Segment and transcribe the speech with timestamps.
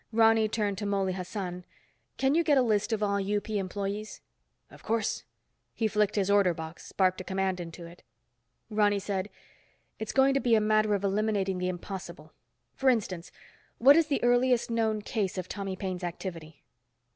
[0.11, 1.63] Ronny turned to Mouley Hassan.
[2.17, 4.19] "Can you get a list of all UP employees?"
[4.71, 5.25] "Of course."
[5.75, 8.01] He flicked his order box, barked a command into it.
[8.71, 9.29] Ronny said,
[9.99, 12.33] "It's going to be a matter of eliminating the impossible.
[12.73, 13.31] For instance,
[13.77, 16.63] what is the earliest known case of Tommy Paine's activity?"